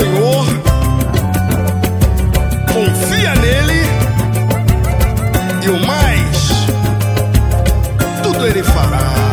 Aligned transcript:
Senhor, 0.00 0.46
confia 2.72 3.34
nele 3.34 3.82
e 5.64 5.68
o 5.68 5.84
mais, 5.84 6.48
tudo 8.22 8.46
ele 8.46 8.62
fará. 8.62 9.29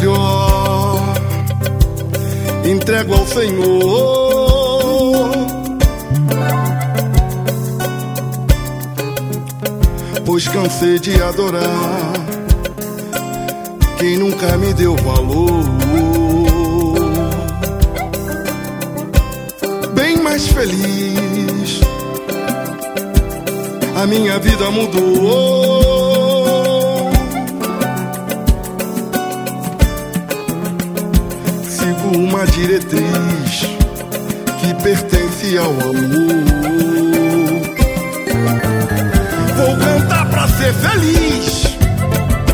Melhor 0.00 1.14
entrego 2.64 3.14
ao 3.14 3.26
Senhor. 3.26 5.30
Pois 10.24 10.48
cansei 10.48 10.98
de 10.98 11.22
adorar 11.22 12.12
quem 13.98 14.16
nunca 14.16 14.56
me 14.56 14.72
deu 14.74 14.96
valor. 14.96 15.64
Bem 19.94 20.16
mais 20.22 20.46
feliz, 20.48 21.80
a 23.96 24.06
minha 24.06 24.38
vida 24.38 24.70
mudou. 24.70 25.79
Uma 32.20 32.46
diretriz 32.46 33.62
que 34.60 34.74
pertence 34.82 35.56
ao 35.56 35.70
amor. 35.70 35.90
Vou 39.56 39.76
cantar 39.78 40.28
pra 40.28 40.46
ser 40.48 40.74
feliz, 40.74 41.76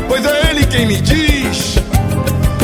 pois 0.07 0.25
é 0.25 0.49
Ele 0.51 0.65
quem 0.67 0.87
me 0.87 1.01
diz: 1.01 1.75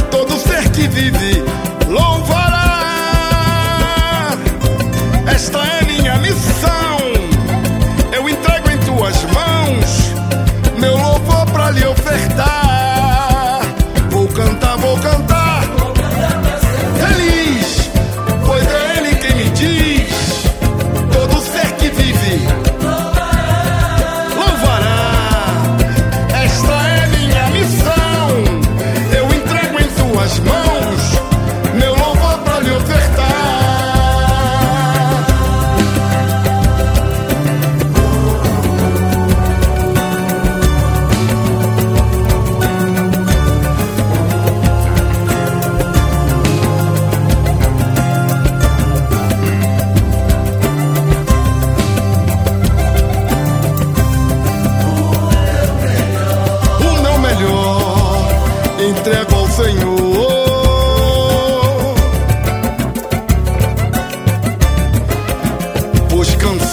todo 0.09 0.37
ser 0.37 0.69
que 0.69 0.87
vive 0.87 1.43
louvará. 1.89 2.61
Esta 5.27 5.59
é 5.59 5.83
minha 5.85 6.17
missão, 6.19 6.82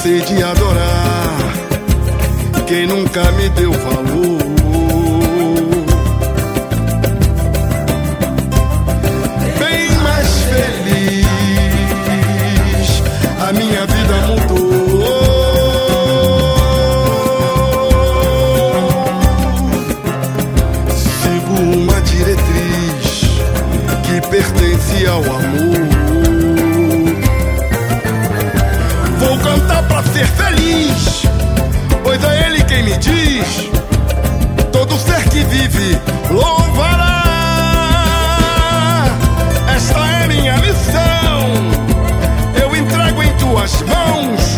cansei 0.00 0.20
de 0.22 0.42
adorar 0.42 1.36
quem 2.66 2.86
nunca 2.86 3.30
me 3.32 3.48
deu 3.50 3.70
valor. 3.72 4.79
Todo 34.72 34.96
ser 34.98 35.28
que 35.28 35.44
vive 35.44 35.98
louvará. 36.30 37.24
Esta 39.74 39.98
é 39.98 40.26
minha 40.26 40.56
missão, 40.58 41.50
eu 42.60 42.76
entrego 42.76 43.22
em 43.22 43.32
tuas 43.36 43.82
mãos 43.82 44.49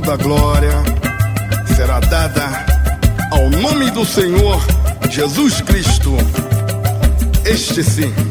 toda 0.00 0.16
glória 0.16 0.72
será 1.76 2.00
dada 2.00 2.64
ao 3.30 3.50
nome 3.50 3.90
do 3.90 4.04
Senhor 4.04 4.58
Jesus 5.10 5.60
Cristo. 5.60 6.16
Este 7.44 7.84
sim 7.84 8.29